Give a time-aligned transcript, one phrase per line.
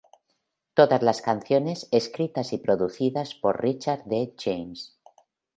[0.73, 4.33] Todas las canciones escritas y producidas por Richard D.
[4.43, 4.97] James.